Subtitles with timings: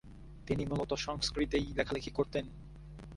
[0.47, 2.45] তিনি মূলত সংস্কৃতেই লেখালেখি করতেন।